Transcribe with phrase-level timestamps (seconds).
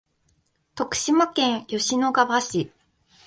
[0.73, 2.71] 徳島県吉野川市